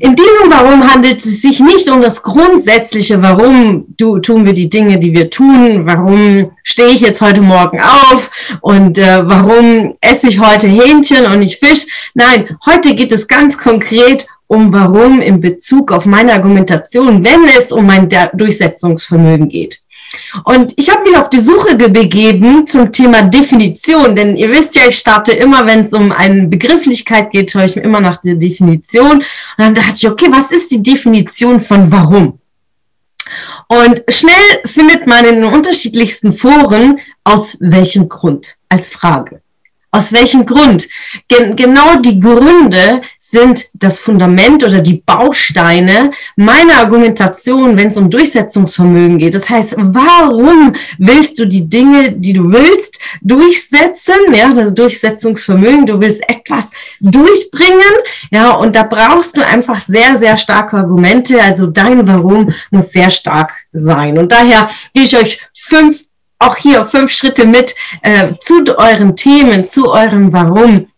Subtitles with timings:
[0.00, 4.70] In diesem Warum handelt es sich nicht um das grundsätzliche, warum du, tun wir die
[4.70, 8.30] Dinge, die wir tun, warum stehe ich jetzt heute Morgen auf
[8.62, 12.10] und äh, warum esse ich heute Hähnchen und nicht Fisch.
[12.14, 17.70] Nein, heute geht es ganz konkret um warum in Bezug auf meine Argumentation, wenn es
[17.70, 19.81] um mein Durchsetzungsvermögen geht.
[20.44, 24.88] Und ich habe mich auf die Suche begeben zum Thema Definition, denn ihr wisst ja,
[24.88, 28.34] ich starte immer, wenn es um eine Begrifflichkeit geht, schaue ich mir immer nach der
[28.34, 29.18] Definition.
[29.18, 29.24] Und
[29.58, 32.38] dann dachte ich, okay, was ist die Definition von warum?
[33.68, 39.40] Und schnell findet man in den unterschiedlichsten Foren aus welchem Grund als Frage.
[39.90, 40.88] Aus welchem Grund?
[41.28, 43.02] Gen genau die Gründe
[43.32, 49.34] sind das Fundament oder die Bausteine meiner Argumentation, wenn es um Durchsetzungsvermögen geht.
[49.34, 54.14] Das heißt, warum willst du die Dinge, die du willst, durchsetzen?
[54.34, 55.86] Ja, das Durchsetzungsvermögen.
[55.86, 57.94] Du willst etwas durchbringen.
[58.30, 61.42] Ja, und da brauchst du einfach sehr, sehr starke Argumente.
[61.42, 64.18] Also dein Warum muss sehr stark sein.
[64.18, 66.04] Und daher gehe ich euch fünf
[66.38, 70.88] auch hier fünf Schritte mit äh, zu euren Themen, zu eurem Warum.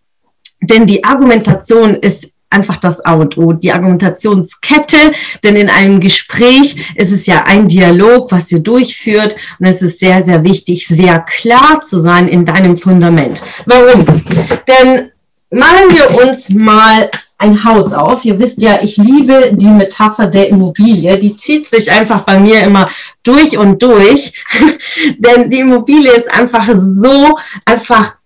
[0.69, 5.12] Denn die Argumentation ist einfach das A und O, die Argumentationskette,
[5.43, 9.98] denn in einem Gespräch ist es ja ein Dialog, was ihr durchführt und es ist
[9.98, 13.43] sehr, sehr wichtig, sehr klar zu sein in deinem Fundament.
[13.67, 14.05] Warum?
[14.69, 15.11] Denn
[15.51, 18.25] malen wir uns mal ein Haus auf.
[18.25, 21.19] Ihr wisst ja, ich liebe die Metapher der Immobilie.
[21.19, 22.89] Die zieht sich einfach bei mir immer
[23.23, 24.33] durch und durch.
[25.19, 28.17] Denn die Immobilie ist einfach so einfach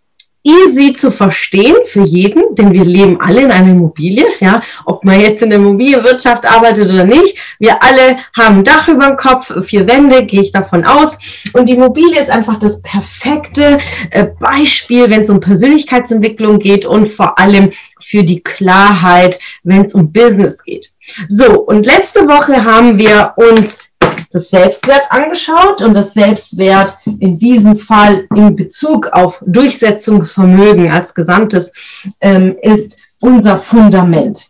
[0.48, 5.20] easy zu verstehen für jeden, denn wir leben alle in einer Immobilie, ja, ob man
[5.20, 7.36] jetzt in der Immobilienwirtschaft arbeitet oder nicht.
[7.58, 11.18] Wir alle haben ein Dach über dem Kopf, vier Wände, gehe ich davon aus.
[11.52, 13.78] Und die Immobilie ist einfach das perfekte
[14.10, 17.70] äh, Beispiel, wenn es um Persönlichkeitsentwicklung geht und vor allem
[18.00, 20.92] für die Klarheit, wenn es um Business geht.
[21.28, 23.87] So, und letzte Woche haben wir uns
[24.30, 31.72] das Selbstwert angeschaut und das Selbstwert in diesem Fall in Bezug auf Durchsetzungsvermögen als Gesamtes
[32.20, 34.48] ähm, ist unser Fundament.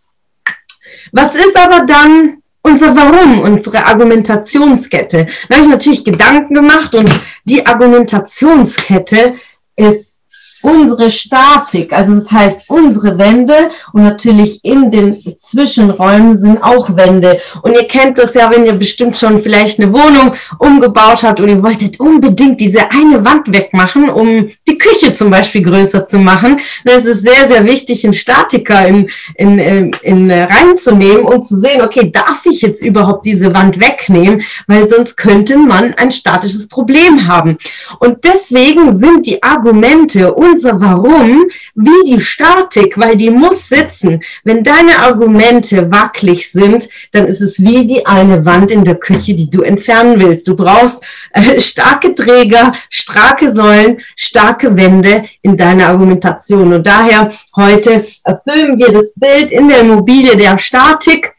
[1.12, 5.26] Was ist aber dann unser Warum, unsere Argumentationskette?
[5.48, 7.08] Da habe ich natürlich Gedanken gemacht und
[7.44, 9.36] die Argumentationskette
[9.76, 10.17] ist
[10.62, 17.40] unsere Statik, also das heißt unsere Wände und natürlich in den Zwischenräumen sind auch Wände.
[17.62, 21.48] Und ihr kennt das ja, wenn ihr bestimmt schon vielleicht eine Wohnung umgebaut habt und
[21.48, 26.58] ihr wolltet unbedingt diese eine Wand wegmachen, um die Küche zum Beispiel größer zu machen.
[26.84, 31.82] Dann ist sehr, sehr wichtig, einen Statiker in, in, in, in reinzunehmen, um zu sehen,
[31.82, 34.42] okay, darf ich jetzt überhaupt diese Wand wegnehmen?
[34.66, 37.58] Weil sonst könnte man ein statisches Problem haben.
[37.98, 41.44] Und deswegen sind die Argumente unser Warum
[41.74, 44.20] wie die Statik, weil die muss sitzen.
[44.44, 49.34] Wenn deine Argumente wackelig sind, dann ist es wie die eine Wand in der Küche,
[49.34, 50.48] die du entfernen willst.
[50.48, 56.72] Du brauchst äh, starke Träger, starke Säulen, starke Wände in deiner Argumentation.
[56.72, 61.34] Und daher heute erfüllen wir das Bild in der Immobilie der Statik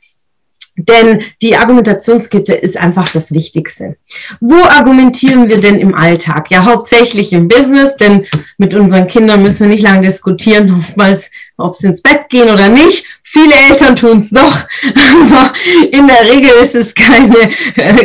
[0.88, 3.98] denn die Argumentationskette ist einfach das Wichtigste.
[4.40, 6.50] Wo argumentieren wir denn im Alltag?
[6.52, 8.26] Ja, hauptsächlich im Business, denn
[8.58, 12.70] mit unseren Kindern müssen wir nicht lange diskutieren, oftmals, ob sie ins Bett gehen oder
[12.70, 13.06] nicht.
[13.24, 14.58] Viele Eltern tun es doch,
[15.24, 15.54] aber
[15.92, 17.52] in der Regel ist es keine,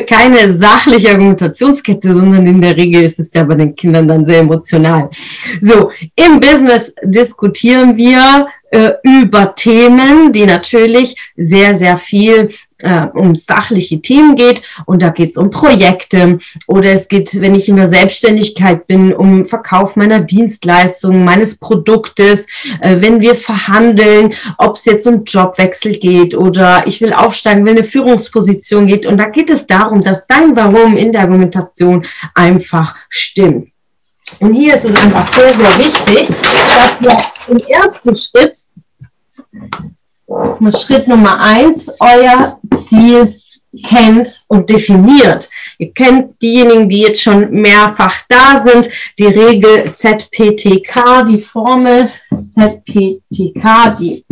[0.07, 4.41] keine sachliche Argumentationskette, sondern in der Regel ist es ja bei den Kindern dann sehr
[4.41, 5.09] emotional.
[5.61, 12.51] So, im Business diskutieren wir äh, über Themen, die natürlich sehr, sehr viel
[12.83, 14.63] äh, um sachliche Themen geht.
[14.85, 19.15] Und da geht es um Projekte oder es geht, wenn ich in der Selbstständigkeit bin,
[19.15, 22.49] um Verkauf meiner Dienstleistung, meines Produktes,
[22.81, 27.77] äh, wenn wir verhandeln, ob es jetzt um Jobwechsel geht oder ich will aufsteigen, will
[27.77, 29.07] eine Führungsposition geht.
[29.07, 32.05] Und da geht es darum, dass dein Warum in der Argumentation
[32.35, 33.74] einfach stimmt.
[34.41, 38.59] Und hier ist es einfach sehr, sehr wichtig, dass wir im ersten Schritt,
[40.77, 43.35] Schritt Nummer eins, euer Ziel
[43.83, 45.49] kennt und definiert.
[45.79, 48.89] Ihr kennt diejenigen, die jetzt schon mehrfach da sind,
[49.19, 52.09] die Regel ZPTK, die Formel
[52.51, 54.25] ZPTK, die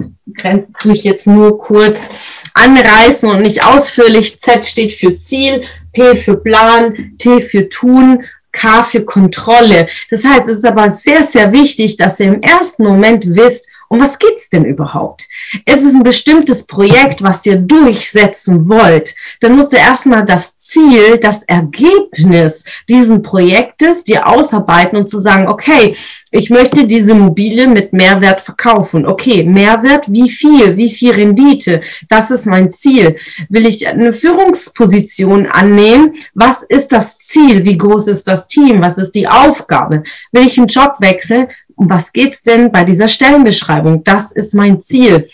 [0.81, 2.09] tue ich jetzt nur kurz
[2.55, 4.41] anreißen und nicht ausführlich.
[4.41, 5.63] Z steht für Ziel,
[5.93, 9.89] P für Plan, T für Tun K für Kontrolle.
[10.11, 14.01] Das heißt, es ist aber sehr, sehr wichtig, dass ihr im ersten Moment wisst, um
[14.01, 15.29] was geht's denn überhaupt?
[15.67, 19.15] Es ist ein bestimmtes Projekt, was ihr durchsetzen wollt.
[19.41, 25.47] Dann musst du erstmal das Ziel, das Ergebnis diesen Projektes dir ausarbeiten und zu sagen,
[25.47, 25.95] okay,
[26.31, 29.07] ich möchte diese Immobilie mit Mehrwert verkaufen.
[29.07, 30.79] Okay, Mehrwert, wie viel?
[30.79, 31.83] Wie viel Rendite?
[32.09, 33.17] Das ist mein Ziel.
[33.51, 36.15] Will ich eine Führungsposition annehmen?
[36.33, 37.63] Was ist das Ziel?
[37.65, 38.83] Wie groß ist das Team?
[38.83, 40.03] Was ist die Aufgabe?
[40.33, 41.49] Will ich einen Job wechseln?
[41.83, 44.05] Um was geht's denn bei dieser Stellenbeschreibung?
[44.05, 45.29] Das ist mein Ziel.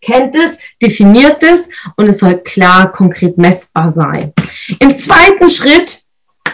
[0.00, 4.32] Kennt es, definiert es und es soll klar, konkret messbar sein.
[4.78, 6.02] Im zweiten Schritt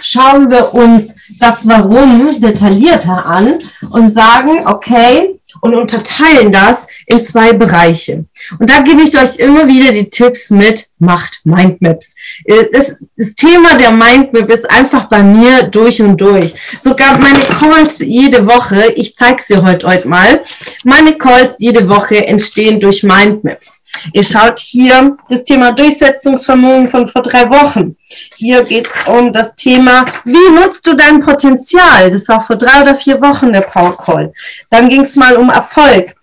[0.00, 3.58] schauen wir uns das Warum detaillierter an
[3.90, 8.24] und sagen, okay, und unterteilen das in zwei Bereiche.
[8.58, 12.14] Und da gebe ich euch immer wieder die Tipps mit, macht Mindmaps.
[12.44, 16.54] Äh, das, das Thema der Mindmap ist einfach bei mir durch und durch.
[16.80, 20.42] Sogar meine Calls jede Woche, ich zeige sie heute, heute mal,
[20.84, 23.79] meine Calls jede Woche entstehen durch Mindmaps.
[24.12, 27.96] Ihr schaut hier das Thema Durchsetzungsvermögen von vor drei Wochen.
[28.36, 32.10] Hier geht es um das Thema, wie nutzt du dein Potenzial?
[32.10, 34.32] Das war vor drei oder vier Wochen der Power Call.
[34.70, 36.14] Dann ging es mal um Erfolg.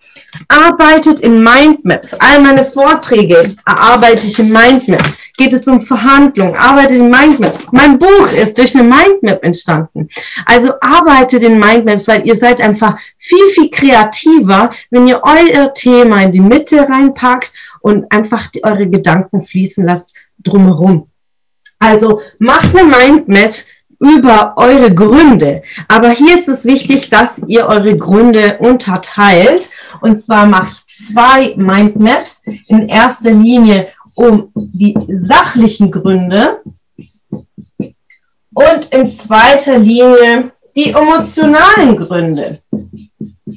[0.49, 2.13] Arbeitet in Mindmaps.
[2.15, 5.17] All meine Vorträge erarbeite ich in Mindmaps.
[5.37, 7.67] Geht es um Verhandlungen, arbeitet in Mindmaps.
[7.71, 10.09] Mein Buch ist durch eine Mindmap entstanden.
[10.45, 16.23] Also arbeitet in Mindmaps, weil ihr seid einfach viel, viel kreativer, wenn ihr euer Thema
[16.23, 21.09] in die Mitte reinpackt und einfach die, eure Gedanken fließen lasst drumherum.
[21.79, 23.53] Also macht eine Mindmap,
[23.99, 25.63] über eure Gründe.
[25.87, 29.71] Aber hier ist es wichtig, dass ihr eure Gründe unterteilt.
[30.01, 32.43] Und zwar macht zwei Mindmaps.
[32.67, 36.61] In erster Linie um die sachlichen Gründe
[38.53, 42.59] und in zweiter Linie die emotionalen Gründe.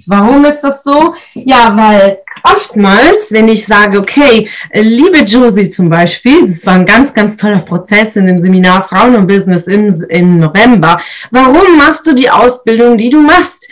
[0.06, 1.14] Warum ist das so?
[1.34, 7.12] Ja, weil oftmals, wenn ich sage, okay, liebe Josie zum Beispiel, das war ein ganz,
[7.14, 11.00] ganz toller Prozess in dem Seminar Frauen und Business im, im November.
[11.30, 13.68] Warum machst du die Ausbildung, die du machst?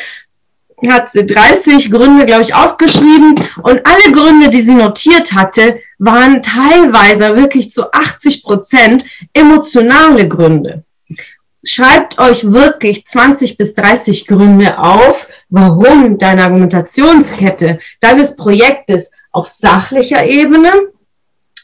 [0.89, 6.41] Hat sie 30 Gründe, glaube ich, aufgeschrieben und alle Gründe, die sie notiert hatte, waren
[6.41, 10.85] teilweise wirklich zu 80 Prozent emotionale Gründe
[11.69, 20.25] schreibt euch wirklich 20 bis 30 Gründe auf, warum deine Argumentationskette deines Projektes auf sachlicher
[20.25, 20.71] Ebene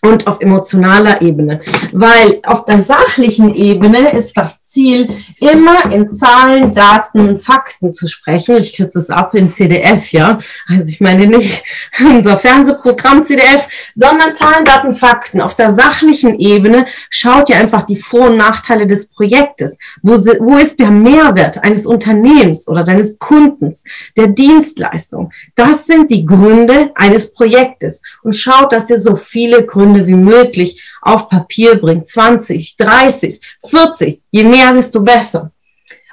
[0.02, 1.60] und auf emotionaler Ebene.
[1.92, 8.08] Weil auf der sachlichen Ebene ist das Ziel, immer in Zahlen, Daten und Fakten zu
[8.08, 8.56] sprechen.
[8.56, 10.38] Ich kürze es ab in CDF, ja.
[10.66, 11.62] Also ich meine nicht
[12.00, 15.40] unser Fernsehprogramm CDF, sondern Zahlen, Daten, Fakten.
[15.40, 19.78] Auf der sachlichen Ebene schaut ihr einfach die Vor- und Nachteile des Projektes.
[20.02, 23.84] Wo, wo ist der Mehrwert eines Unternehmens oder deines Kundens,
[24.16, 25.32] der Dienstleistung?
[25.54, 28.02] Das sind die Gründe eines Projektes.
[28.24, 32.08] Und schaut, dass ihr so viele Gründe wie möglich auf Papier bringt.
[32.08, 35.50] 20, 30, 40, je mehr, desto besser.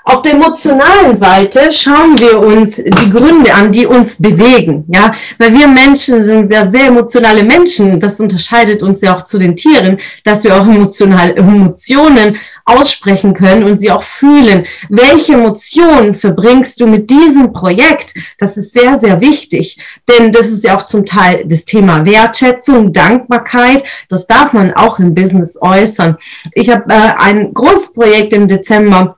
[0.04, 5.54] Auf der emotionalen Seite schauen wir uns die Gründe an, die uns bewegen, ja, weil
[5.54, 8.00] wir Menschen sind sehr, sehr emotionale Menschen.
[8.00, 13.64] Das unterscheidet uns ja auch zu den Tieren, dass wir auch emotional Emotionen aussprechen können
[13.64, 14.66] und sie auch fühlen.
[14.90, 18.14] Welche Emotionen verbringst du mit diesem Projekt?
[18.38, 22.94] Das ist sehr, sehr wichtig, denn das ist ja auch zum Teil das Thema Wertschätzung,
[22.94, 23.84] Dankbarkeit.
[24.10, 26.18] Das darf man auch im Business äußern.
[26.54, 29.18] Ich habe äh, ein großes Projekt im Dezember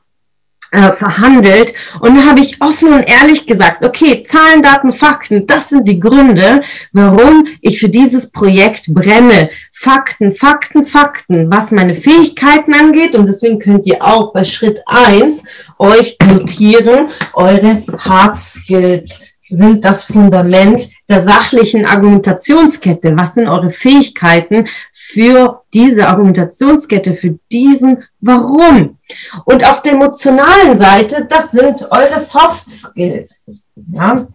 [0.74, 1.74] äh, verhandelt.
[2.00, 6.00] Und da habe ich offen und ehrlich gesagt, okay, Zahlen, Daten, Fakten, das sind die
[6.00, 6.62] Gründe,
[6.92, 9.50] warum ich für dieses Projekt brenne.
[9.72, 13.16] Fakten, Fakten, Fakten, was meine Fähigkeiten angeht.
[13.16, 15.44] Und deswegen könnt ihr auch bei Schritt eins
[15.78, 23.16] euch notieren, eure Hard Skills sind das Fundament der sachlichen Argumentationskette.
[23.16, 28.98] Was sind eure Fähigkeiten für diese Argumentationskette, für diesen Warum?
[29.46, 33.44] Und auf der emotionalen Seite, das sind eure Soft Skills.
[33.76, 34.28] Ja?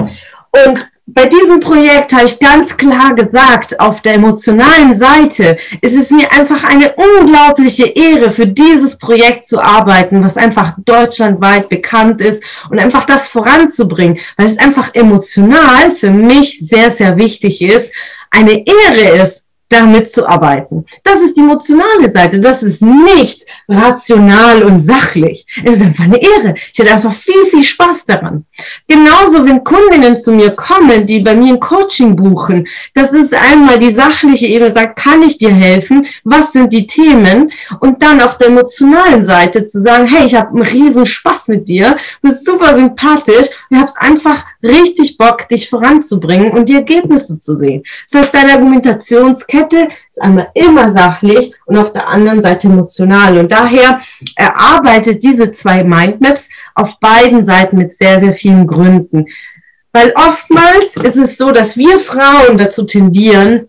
[0.67, 6.11] Und bei diesem Projekt habe ich ganz klar gesagt, auf der emotionalen Seite ist es
[6.11, 12.45] mir einfach eine unglaubliche Ehre, für dieses Projekt zu arbeiten, was einfach deutschlandweit bekannt ist
[12.69, 17.95] und einfach das voranzubringen, weil es einfach emotional für mich sehr, sehr wichtig ist,
[18.31, 20.85] eine Ehre ist, damit zu arbeiten.
[21.05, 22.41] Das ist die emotionale Seite.
[22.41, 25.47] Das ist nicht rational und sachlich.
[25.65, 26.55] Es ist einfach eine Ehre.
[26.73, 28.47] Ich hätte einfach viel, viel Spaß daran.
[28.87, 33.79] Genauso, wenn Kundinnen zu mir kommen, die bei mir ein Coaching buchen, das ist einmal
[33.79, 36.07] die sachliche Ebene, sagt, kann ich dir helfen?
[36.25, 37.53] Was sind die Themen?
[37.81, 41.69] Und dann auf der emotionalen Seite zu sagen, hey, ich habe einen riesen Spaß mit
[41.69, 47.39] dir, du bist super sympathisch, ich habe einfach richtig Bock, dich voranzubringen und die Ergebnisse
[47.39, 47.83] zu sehen.
[48.11, 53.39] Das heißt, deine Argumentationskette ist einmal immer sachlich und auf der anderen Seite emotional.
[53.39, 54.01] Und daher
[54.37, 59.27] erarbeitet diese zwei Mindmaps auf beiden Seiten mit sehr, sehr vielen Gründen.
[59.93, 63.69] Weil oftmals ist es so, dass wir Frauen dazu tendieren,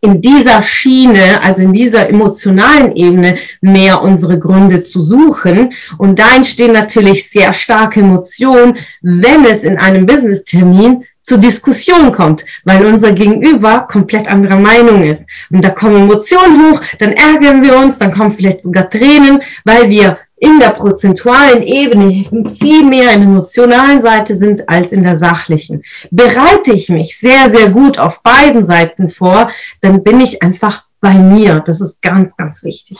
[0.00, 5.72] in dieser Schiene, also in dieser emotionalen Ebene, mehr unsere Gründe zu suchen.
[5.98, 12.44] Und da entstehen natürlich sehr starke Emotionen, wenn es in einem Business-Termin zur Diskussion kommt,
[12.64, 15.28] weil unser Gegenüber komplett anderer Meinung ist.
[15.50, 19.90] Und da kommen Emotionen hoch, dann ärgern wir uns, dann kommen vielleicht sogar Tränen, weil
[19.90, 22.24] wir in der prozentualen Ebene
[22.58, 25.82] viel mehr in der emotionalen Seite sind als in der sachlichen.
[26.10, 29.50] Bereite ich mich sehr, sehr gut auf beiden Seiten vor,
[29.82, 31.60] dann bin ich einfach bei mir.
[31.60, 32.98] Das ist ganz, ganz wichtig.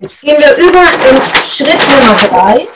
[0.00, 2.66] Jetzt gehen wir über in Schritt Nummer drei.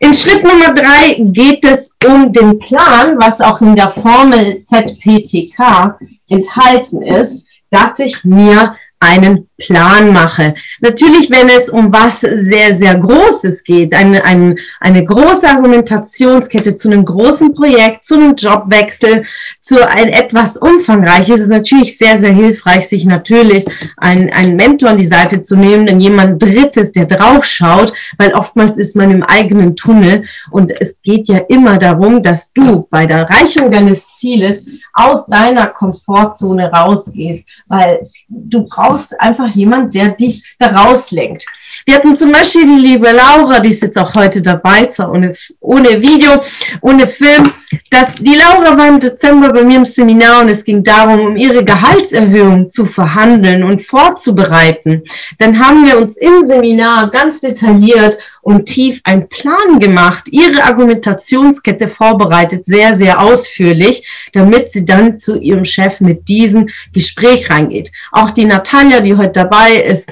[0.00, 5.98] In Schritt Nummer drei geht es um den Plan, was auch in der Formel ZPTK
[6.28, 10.54] enthalten ist, dass ich mir einen Plan mache.
[10.80, 16.88] Natürlich, wenn es um was sehr, sehr Großes geht, eine, eine, eine große Argumentationskette zu
[16.88, 19.24] einem großen Projekt, zu einem Jobwechsel,
[19.60, 24.90] zu ein etwas umfangreiches, ist es natürlich sehr, sehr hilfreich, sich natürlich einen, einen Mentor
[24.90, 29.10] an die Seite zu nehmen, denn jemand Drittes, der drauf schaut, weil oftmals ist man
[29.10, 30.22] im eigenen Tunnel
[30.52, 35.66] und es geht ja immer darum, dass du bei der Erreichung deines Zieles aus deiner
[35.66, 41.46] Komfortzone rausgehst, weil du brauchst einfach jemand, der dich da rauslenkt.
[41.84, 45.34] Wir hatten zum Beispiel die liebe Laura, die ist jetzt auch heute dabei, zwar ohne,
[45.60, 46.40] ohne Video,
[46.80, 47.52] ohne Film.
[47.90, 51.36] Dass die Laura war im Dezember bei mir im Seminar und es ging darum, um
[51.36, 55.02] ihre Gehaltserhöhung zu verhandeln und vorzubereiten.
[55.38, 61.88] Dann haben wir uns im Seminar ganz detailliert und tief einen Plan gemacht, ihre Argumentationskette
[61.88, 67.90] vorbereitet, sehr, sehr ausführlich, damit sie dann zu ihrem Chef mit diesem Gespräch reingeht.
[68.10, 70.08] Auch die Natalia, die heute dabei ist,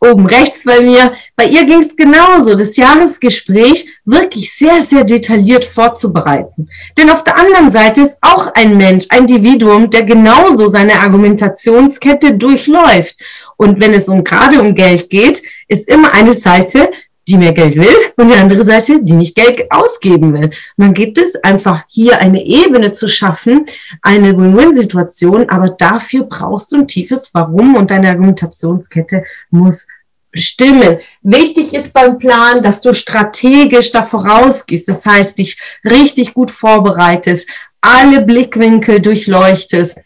[0.00, 1.12] oben rechts bei mir.
[1.36, 6.68] Bei ihr ging es genauso, das Jahresgespräch wirklich sehr, sehr detailliert vorzubereiten.
[6.98, 12.34] Denn auf der anderen Seite ist auch ein Mensch, ein Individuum, der genauso seine Argumentationskette
[12.34, 13.16] durchläuft.
[13.56, 16.90] Und wenn es um gerade um Geld geht, ist immer eine Seite,
[17.28, 20.50] die mehr Geld will und die andere Seite, die nicht Geld ausgeben will.
[20.76, 23.66] Man gibt es einfach hier eine Ebene zu schaffen,
[24.02, 29.86] eine Win-Win-Situation, aber dafür brauchst du ein tiefes Warum und deine Argumentationskette muss
[30.32, 30.98] stimmen.
[31.22, 34.88] Wichtig ist beim Plan, dass du strategisch da vorausgehst.
[34.88, 37.48] Das heißt, dich richtig gut vorbereitest,
[37.80, 39.98] alle Blickwinkel durchleuchtest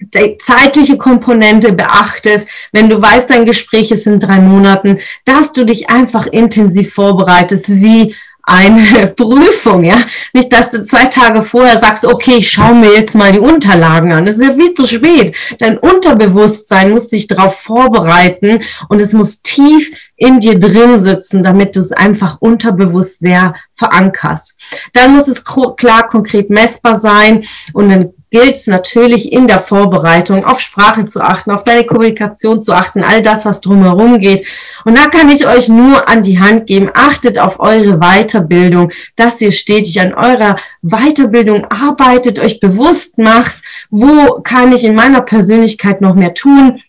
[0.00, 5.64] die zeitliche Komponente beachtest, wenn du weißt, dein Gespräch ist in drei Monaten, dass du
[5.64, 9.98] dich einfach intensiv vorbereitest, wie eine Prüfung, ja.
[10.32, 14.12] Nicht, dass du zwei Tage vorher sagst, okay, ich schaue mir jetzt mal die Unterlagen
[14.12, 14.26] an.
[14.26, 15.36] Das ist ja viel zu spät.
[15.58, 21.74] Dein Unterbewusstsein muss sich darauf vorbereiten und es muss tief in dir drin sitzen, damit
[21.74, 24.60] du es einfach unterbewusst sehr verankerst.
[24.92, 30.44] Dann muss es klar, konkret messbar sein und dann gilt es natürlich in der Vorbereitung
[30.44, 34.46] auf Sprache zu achten, auf deine Kommunikation zu achten, all das, was drumherum geht.
[34.84, 39.40] Und da kann ich euch nur an die Hand geben, achtet auf eure Weiterbildung, dass
[39.40, 46.02] ihr stetig an eurer Weiterbildung arbeitet, euch bewusst macht, wo kann ich in meiner Persönlichkeit
[46.02, 46.82] noch mehr tun,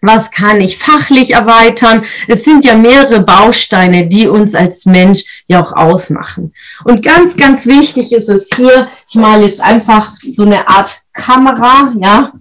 [0.00, 2.04] was kann ich fachlich erweitern?
[2.28, 6.54] Es sind ja mehrere Bausteine, die uns als Mensch ja auch ausmachen.
[6.84, 11.92] Und ganz, ganz wichtig ist es hier, ich male jetzt einfach so eine Art Kamera,
[12.00, 12.32] ja,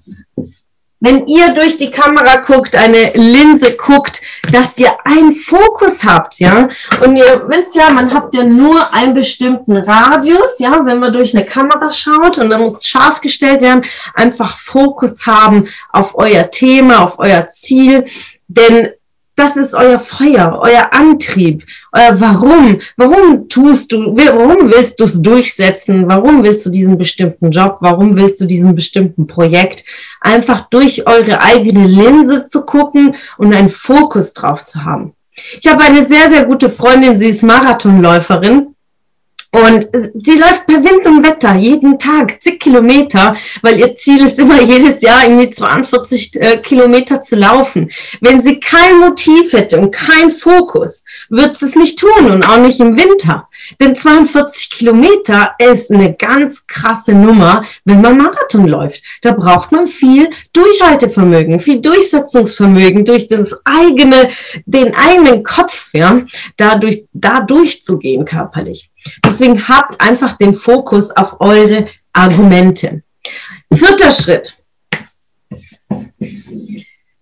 [0.99, 6.67] wenn ihr durch die Kamera guckt, eine Linse guckt, dass ihr einen Fokus habt, ja.
[7.03, 11.35] Und ihr wisst ja, man habt ja nur einen bestimmten Radius, ja, wenn man durch
[11.35, 17.03] eine Kamera schaut und dann muss scharf gestellt werden, einfach Fokus haben auf euer Thema,
[17.05, 18.05] auf euer Ziel.
[18.47, 18.89] Denn
[19.39, 22.81] das ist euer Feuer, euer Antrieb, euer Warum.
[22.97, 26.09] Warum tust du, warum willst du es durchsetzen?
[26.09, 27.77] Warum willst du diesen bestimmten Job?
[27.79, 29.85] Warum willst du diesen bestimmten Projekt?
[30.19, 35.13] Einfach durch eure eigene Linse zu gucken und einen Fokus drauf zu haben.
[35.59, 38.75] Ich habe eine sehr, sehr gute Freundin, sie ist Marathonläuferin
[39.51, 44.37] Und die läuft per Wind und Wetter jeden Tag zig Kilometer, weil ihr Ziel ist
[44.37, 47.89] immer jedes Jahr irgendwie 42 äh, Kilometer zu laufen.
[48.21, 52.79] Wenn sie kein Motiv hätte und kein Fokus, wird es nicht tun und auch nicht
[52.79, 53.47] im Winter.
[53.79, 59.03] Denn 42 Kilometer ist eine ganz krasse Nummer, wenn man Marathon läuft.
[59.21, 64.29] Da braucht man viel Durchhaltevermögen, viel Durchsetzungsvermögen durch das eigene,
[64.65, 66.21] den eigenen Kopf, ja,
[66.57, 68.89] dadurch, da durchzugehen körperlich.
[69.25, 73.03] Deswegen habt einfach den Fokus auf eure Argumente.
[73.73, 74.57] Vierter Schritt.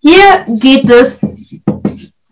[0.00, 1.26] Hier geht es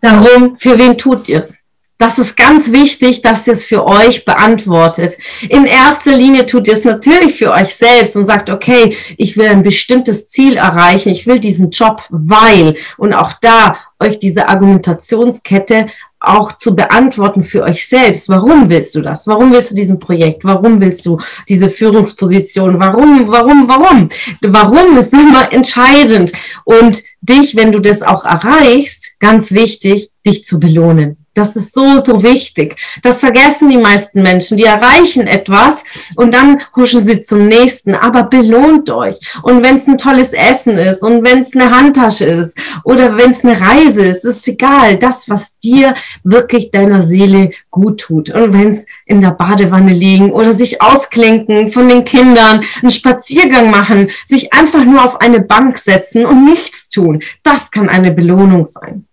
[0.01, 1.59] darum, für wen tut ihr es?
[1.99, 5.17] Das ist ganz wichtig, dass ihr es für euch beantwortet.
[5.49, 9.47] In erster Linie tut ihr es natürlich für euch selbst und sagt, okay, ich will
[9.47, 15.87] ein bestimmtes Ziel erreichen, ich will diesen Job, weil, und auch da euch diese Argumentationskette
[16.19, 18.29] auch zu beantworten für euch selbst.
[18.29, 19.27] Warum willst du das?
[19.27, 20.43] Warum willst du diesen Projekt?
[20.43, 22.79] Warum willst du diese Führungsposition?
[22.79, 24.09] Warum, warum, warum?
[24.41, 26.31] Warum ist immer entscheidend.
[26.63, 31.17] Und dich, wenn du das auch erreichst, ganz wichtig, dich zu belohnen.
[31.37, 32.75] Das ist so, so wichtig.
[33.03, 34.57] Das vergessen die meisten Menschen.
[34.57, 35.83] Die erreichen etwas
[36.15, 37.93] und dann huschen sie zum nächsten.
[37.93, 39.19] Aber belohnt euch.
[39.43, 43.31] Und wenn es ein tolles Essen ist und wenn es eine Handtasche ist oder wenn
[43.31, 44.97] es eine Reise ist, ist egal.
[44.97, 48.31] Das, was dir wirklich deiner Seele gut tut.
[48.31, 53.69] Und wenn es in der Badewanne liegen oder sich ausklinken von den Kindern, einen Spaziergang
[53.69, 58.65] machen, sich einfach nur auf eine Bank setzen und nichts tun, das kann eine Belohnung
[58.65, 59.05] sein.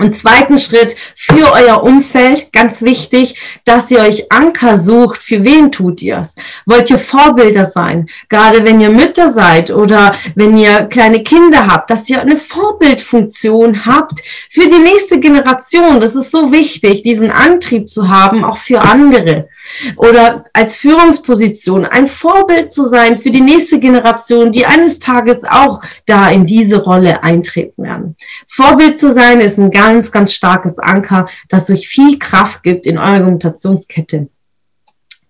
[0.00, 5.20] Und zweiten Schritt für euer Umfeld, ganz wichtig, dass ihr euch Anker sucht.
[5.20, 6.36] Für wen tut ihr es?
[6.66, 8.08] Wollt ihr Vorbilder sein?
[8.28, 13.86] Gerade wenn ihr Mütter seid oder wenn ihr kleine Kinder habt, dass ihr eine Vorbildfunktion
[13.86, 15.98] habt für die nächste Generation.
[15.98, 19.48] Das ist so wichtig, diesen Antrieb zu haben, auch für andere.
[19.96, 25.80] Oder als Führungsposition ein Vorbild zu sein für die nächste Generation, die eines Tages auch
[26.06, 28.16] da in diese Rolle eintreten werden.
[28.46, 32.86] Vorbild zu sein ist ein ganz ganz, ganz starkes Anker, das euch viel Kraft gibt
[32.86, 34.28] in eurer Argumentationskette.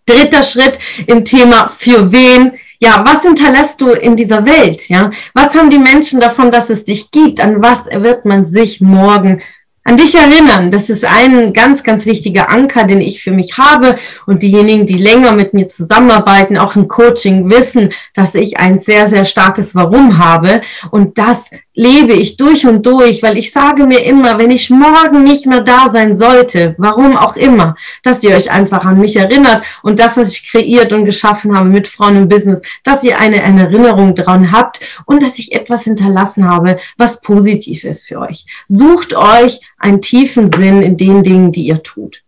[0.04, 4.88] Dritter Schritt im Thema für wen ja, was hinterlässt du in dieser Welt?
[4.88, 7.40] Ja, was haben die Menschen davon, dass es dich gibt?
[7.40, 9.42] An was wird man sich morgen
[9.88, 10.70] an dich erinnern.
[10.70, 13.96] Das ist ein ganz, ganz wichtiger Anker, den ich für mich habe.
[14.26, 19.08] Und diejenigen, die länger mit mir zusammenarbeiten, auch im Coaching, wissen, dass ich ein sehr,
[19.08, 20.60] sehr starkes Warum habe.
[20.90, 25.22] Und das lebe ich durch und durch, weil ich sage mir immer, wenn ich morgen
[25.22, 29.62] nicht mehr da sein sollte, warum auch immer, dass ihr euch einfach an mich erinnert
[29.84, 33.44] und das, was ich kreiert und geschaffen habe mit Frauen im Business, dass ihr eine,
[33.44, 38.44] eine Erinnerung dran habt und dass ich etwas hinterlassen habe, was positiv ist für euch.
[38.66, 42.24] Sucht euch einen tiefen Sinn in den Dingen, die ihr tut.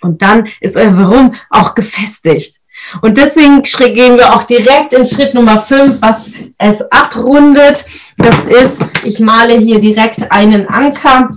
[0.00, 2.60] Und dann ist euer Warum auch gefestigt.
[3.00, 6.31] Und deswegen gehen wir auch direkt in Schritt Nummer 5, was
[6.62, 7.84] es abrundet.
[8.16, 11.30] Das ist, ich male hier direkt einen Anker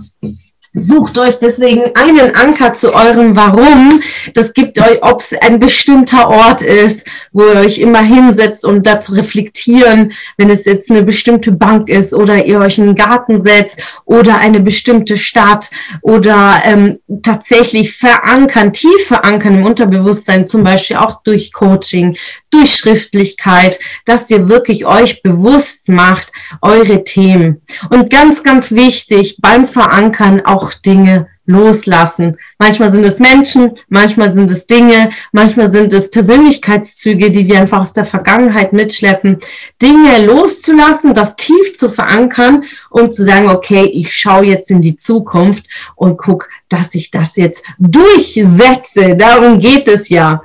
[0.78, 4.02] Sucht euch deswegen einen Anker zu eurem Warum.
[4.34, 8.86] Das gibt euch, ob es ein bestimmter Ort ist, wo ihr euch immer hinsetzt und
[8.86, 13.40] dazu reflektieren, wenn es jetzt eine bestimmte Bank ist oder ihr euch in einen Garten
[13.40, 15.70] setzt oder eine bestimmte Stadt
[16.02, 22.18] oder ähm, tatsächlich verankern, tief verankern im Unterbewusstsein, zum Beispiel auch durch Coaching,
[22.50, 27.62] durch Schriftlichkeit, dass ihr wirklich euch bewusst macht, eure Themen.
[27.88, 32.36] Und ganz, ganz wichtig beim Verankern auch auch Dinge loslassen.
[32.58, 37.82] Manchmal sind es Menschen, manchmal sind es Dinge, manchmal sind es Persönlichkeitszüge, die wir einfach
[37.82, 39.38] aus der Vergangenheit mitschleppen.
[39.80, 44.96] Dinge loszulassen, das tief zu verankern und zu sagen, okay, ich schaue jetzt in die
[44.96, 49.14] Zukunft und guck, dass ich das jetzt durchsetze.
[49.14, 50.42] Darum geht es ja.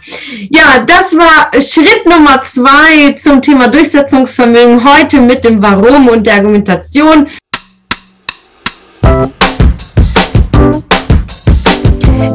[0.51, 6.35] Ja, das war Schritt Nummer zwei zum Thema Durchsetzungsvermögen heute mit dem Warum und der
[6.35, 7.25] Argumentation.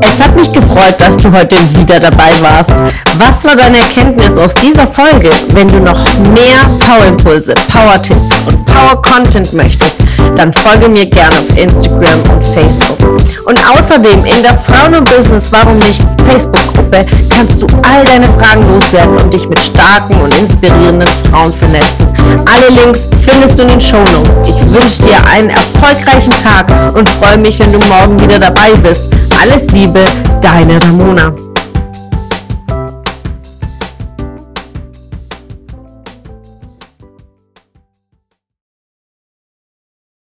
[0.00, 2.74] Es hat mich gefreut, dass du heute wieder dabei warst.
[3.18, 5.30] Was war deine Erkenntnis aus dieser Folge?
[5.50, 6.02] Wenn du noch
[6.34, 10.00] mehr Power-Impulse, Power-Tipps und Power-Content möchtest,
[10.34, 12.98] dann folge mir gerne auf Instagram und Facebook.
[13.44, 18.62] Und außerdem in der Frauen und Business Warum nicht Facebook-Gruppe kannst du all deine Fragen
[18.74, 22.06] loswerden und dich mit starken und inspirierenden Frauen vernetzen.
[22.52, 24.40] Alle Links findest du in den Show Notes.
[24.48, 29.12] Ich wünsche dir einen erfolgreichen Tag und freue mich, wenn du morgen wieder dabei bist.
[29.40, 30.04] Alles Liebe,
[30.40, 31.45] deine Ramona.